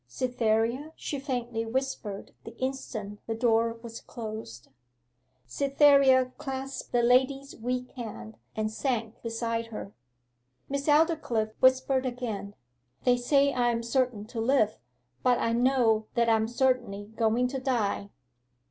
'Cytherea?' 0.07 0.93
she 0.95 1.19
faintly 1.19 1.63
whispered 1.63 2.33
the 2.43 2.57
instant 2.57 3.19
the 3.27 3.35
door 3.35 3.77
was 3.83 4.01
closed. 4.01 4.69
Cytherea 5.45 6.33
clasped 6.39 6.91
the 6.91 7.03
lady's 7.03 7.55
weak 7.55 7.91
hand, 7.91 8.37
and 8.55 8.71
sank 8.71 9.21
beside 9.21 9.67
her. 9.67 9.93
Miss 10.67 10.87
Aldclyffe 10.87 11.53
whispered 11.59 12.07
again. 12.07 12.55
'They 13.03 13.17
say 13.17 13.53
I 13.53 13.69
am 13.69 13.83
certain 13.83 14.25
to 14.25 14.41
live; 14.41 14.79
but 15.21 15.37
I 15.37 15.53
know 15.53 16.07
that 16.15 16.27
I 16.27 16.35
am 16.35 16.47
certainly 16.47 17.11
going 17.15 17.47
to 17.49 17.59
die. 17.59 18.09